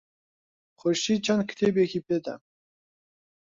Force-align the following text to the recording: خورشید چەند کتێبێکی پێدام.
خورشید 0.79 1.19
چەند 1.25 1.41
کتێبێکی 1.49 2.03
پێدام. 2.07 2.41